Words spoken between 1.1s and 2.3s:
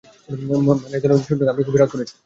অভিযোগ শুনে আমি খুবই রাগ করেছি!